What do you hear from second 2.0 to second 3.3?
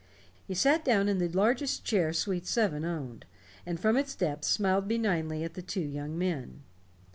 suite seven owned,